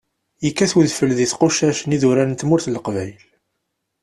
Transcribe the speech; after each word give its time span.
Yekkat 0.45 0.71
udfel 0.79 1.11
deg 1.17 1.29
tqucac 1.31 1.79
n 1.83 1.93
yidurar 1.93 2.27
n 2.29 2.33
tmurt 2.39 2.65
n 2.67 2.73
Leqbayel. 2.75 3.19